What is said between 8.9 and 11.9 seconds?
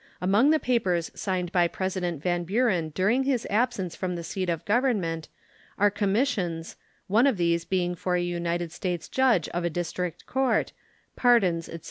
judge of a district court), pardons, etc.